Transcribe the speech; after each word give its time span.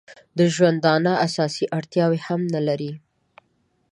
د 0.37 0.39
ژوندانه 0.55 1.13
اساسي 1.27 1.65
اړتیاوې 1.77 2.19
هم 2.27 2.41
نه 2.53 2.61
لري. 2.67 2.91